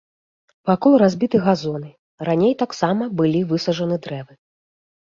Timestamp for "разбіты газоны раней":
1.03-2.59